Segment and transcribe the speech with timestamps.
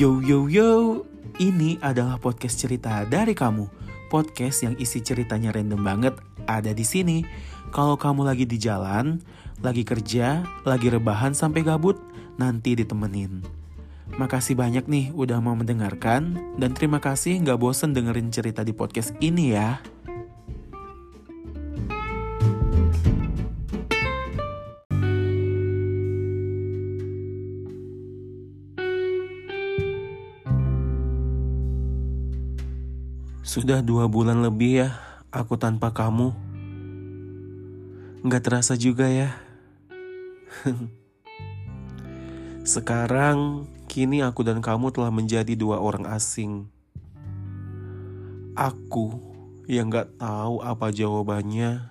[0.00, 1.04] Yo yo yo,
[1.36, 3.68] ini adalah podcast cerita dari kamu.
[4.08, 6.16] Podcast yang isi ceritanya random banget
[6.48, 7.20] ada di sini.
[7.68, 9.20] Kalau kamu lagi di jalan,
[9.60, 12.00] lagi kerja, lagi rebahan sampai gabut,
[12.40, 13.44] nanti ditemenin.
[14.16, 19.12] Makasih banyak nih udah mau mendengarkan dan terima kasih nggak bosen dengerin cerita di podcast
[19.20, 19.84] ini ya.
[33.40, 35.00] Sudah dua bulan lebih ya
[35.32, 36.36] aku tanpa kamu.
[38.20, 39.32] Nggak terasa juga ya.
[42.76, 46.68] Sekarang, kini aku dan kamu telah menjadi dua orang asing.
[48.52, 49.16] Aku
[49.64, 51.88] yang nggak tahu apa jawabannya,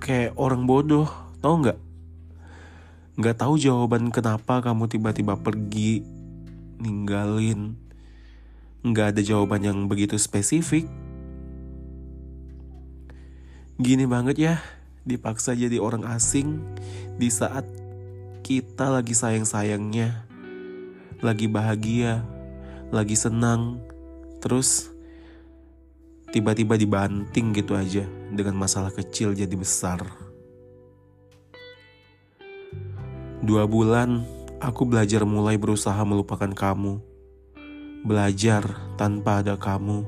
[0.00, 1.04] kayak orang bodoh,
[1.44, 1.76] tau nggak?
[3.20, 6.00] Nggak tahu jawaban kenapa kamu tiba-tiba pergi,
[6.80, 7.87] ninggalin.
[8.86, 10.86] Nggak ada jawaban yang begitu spesifik.
[13.78, 14.54] Gini banget ya,
[15.06, 16.62] dipaksa jadi orang asing
[17.18, 17.66] di saat
[18.42, 20.26] kita lagi sayang-sayangnya,
[21.22, 22.22] lagi bahagia,
[22.90, 23.82] lagi senang,
[24.38, 24.90] terus
[26.30, 30.04] tiba-tiba dibanting gitu aja dengan masalah kecil jadi besar.
[33.38, 34.26] Dua bulan
[34.60, 37.00] aku belajar mulai berusaha melupakan kamu,
[38.06, 38.62] belajar
[38.98, 40.06] tanpa ada kamu.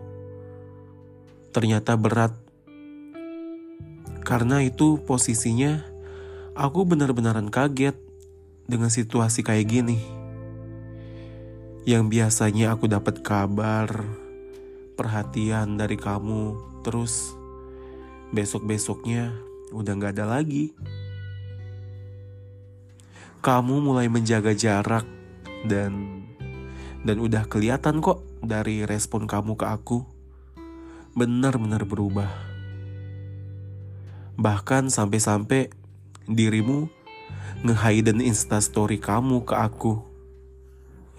[1.51, 2.35] Ternyata berat
[4.21, 5.83] karena itu posisinya
[6.55, 7.99] aku benar-benaran kaget
[8.71, 9.99] dengan situasi kayak gini.
[11.83, 13.91] Yang biasanya aku dapat kabar,
[14.95, 16.55] perhatian dari kamu,
[16.87, 17.35] terus
[18.31, 19.35] besok-besoknya
[19.75, 20.77] udah gak ada lagi.
[23.41, 25.09] Kamu mulai menjaga jarak
[25.65, 26.23] dan
[27.05, 30.05] dan udah kelihatan kok dari respon kamu ke aku.
[31.17, 32.31] Benar-benar berubah.
[34.41, 35.73] Bahkan sampai-sampai
[36.31, 36.89] dirimu
[37.67, 40.01] nge-hidden instastory kamu ke aku.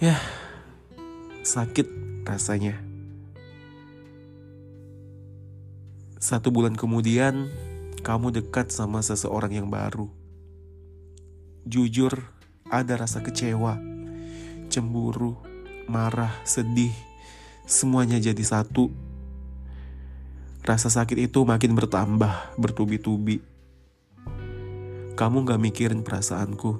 [0.02, 0.18] Ya,
[1.46, 1.86] sakit
[2.26, 2.82] rasanya.
[6.22, 7.50] Satu bulan kemudian,
[8.02, 10.10] kamu dekat sama seseorang yang baru.
[11.66, 12.14] Jujur,
[12.70, 13.78] ada rasa kecewa,
[14.70, 15.38] cemburu,
[15.92, 16.96] marah, sedih,
[17.68, 18.88] semuanya jadi satu.
[20.64, 23.44] Rasa sakit itu makin bertambah, bertubi-tubi.
[25.20, 26.80] Kamu gak mikirin perasaanku.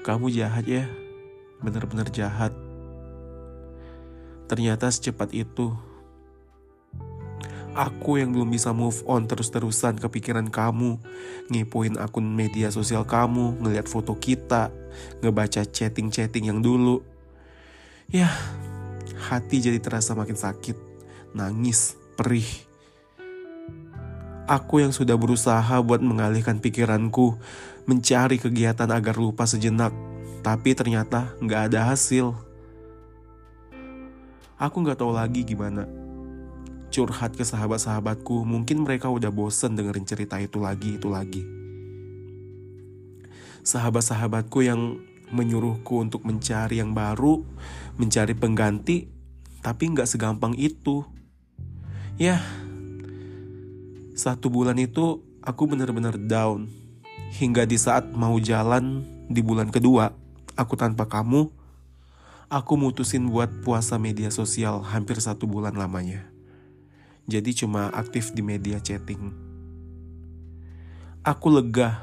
[0.00, 0.88] Kamu jahat ya,
[1.60, 2.56] bener-bener jahat.
[4.48, 5.76] Ternyata secepat itu.
[7.76, 10.98] Aku yang belum bisa move on terus-terusan kepikiran kamu,
[11.52, 14.72] ngepoin akun media sosial kamu, ngeliat foto kita,
[15.22, 17.17] ngebaca chatting-chatting yang dulu.
[18.08, 18.32] Ya,
[19.28, 20.72] hati jadi terasa makin sakit,
[21.36, 22.48] nangis, perih.
[24.48, 27.36] Aku yang sudah berusaha buat mengalihkan pikiranku,
[27.84, 29.92] mencari kegiatan agar lupa sejenak,
[30.40, 32.32] tapi ternyata nggak ada hasil.
[34.56, 35.84] Aku nggak tahu lagi gimana.
[36.88, 41.44] Curhat ke sahabat-sahabatku, mungkin mereka udah bosen dengerin cerita itu lagi, itu lagi.
[43.68, 44.96] Sahabat-sahabatku yang
[45.32, 47.44] menyuruhku untuk mencari yang baru,
[48.00, 49.08] mencari pengganti,
[49.60, 51.04] tapi nggak segampang itu.
[52.18, 52.42] Ya,
[54.18, 56.66] satu bulan itu aku benar-benar down.
[57.28, 60.16] Hingga di saat mau jalan di bulan kedua,
[60.56, 61.52] aku tanpa kamu,
[62.48, 66.24] aku mutusin buat puasa media sosial hampir satu bulan lamanya.
[67.28, 69.36] Jadi cuma aktif di media chatting.
[71.20, 72.00] Aku lega,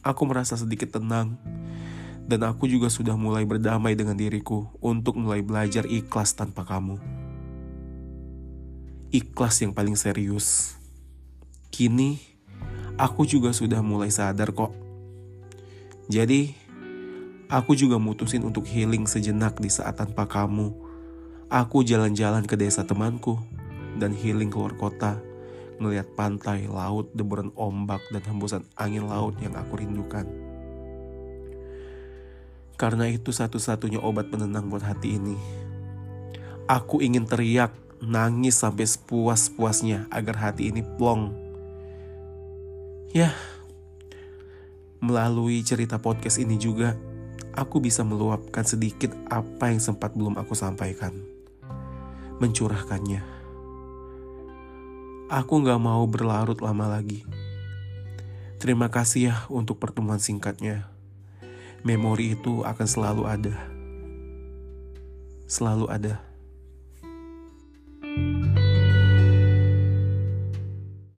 [0.00, 1.36] aku merasa sedikit tenang,
[2.26, 6.98] dan aku juga sudah mulai berdamai dengan diriku untuk mulai belajar ikhlas tanpa kamu.
[9.14, 10.74] Ikhlas yang paling serius.
[11.70, 12.18] Kini,
[12.98, 14.74] aku juga sudah mulai sadar kok.
[16.10, 16.50] Jadi,
[17.46, 20.74] aku juga mutusin untuk healing sejenak di saat tanpa kamu.
[21.46, 23.38] Aku jalan-jalan ke desa temanku
[24.02, 25.22] dan healing keluar kota,
[25.78, 30.45] ngeliat pantai, laut, deburan ombak, dan hembusan angin laut yang aku rindukan.
[32.76, 35.36] Karena itu satu-satunya obat penenang buat hati ini.
[36.68, 37.72] Aku ingin teriak,
[38.04, 41.32] nangis sampai sepuas-puasnya agar hati ini plong.
[43.16, 43.32] Ya,
[45.00, 46.98] melalui cerita podcast ini juga,
[47.56, 51.16] aku bisa meluapkan sedikit apa yang sempat belum aku sampaikan.
[52.42, 53.24] Mencurahkannya.
[55.32, 57.26] Aku gak mau berlarut lama lagi.
[58.60, 60.95] Terima kasih ya untuk pertemuan singkatnya
[61.86, 63.54] memori itu akan selalu ada.
[65.46, 66.18] Selalu ada.